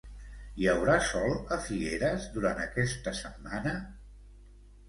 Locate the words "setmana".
3.23-3.79